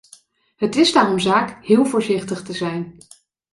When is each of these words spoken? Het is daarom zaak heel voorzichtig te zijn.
Het 0.55 0.75
is 0.75 0.91
daarom 0.93 1.19
zaak 1.19 1.65
heel 1.65 1.85
voorzichtig 1.85 2.43
te 2.43 2.53
zijn. 2.53 2.97